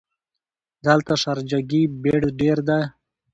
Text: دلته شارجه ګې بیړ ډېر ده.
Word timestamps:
دلته 0.85 1.13
شارجه 1.23 1.59
ګې 1.69 1.81
بیړ 2.01 2.21
ډېر 2.39 2.57
ده. 2.67 2.79